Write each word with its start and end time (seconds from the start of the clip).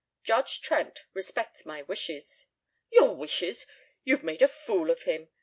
"Judge 0.23 0.61
Trent 0.61 1.03
respects 1.13 1.63
my 1.63 1.83
wishes." 1.83 2.47
"Your 2.91 3.15
wishes! 3.15 3.67
You've 4.03 4.23
made 4.23 4.41
a 4.41 4.47
fool 4.47 4.89
of 4.89 5.03
him. 5.03 5.29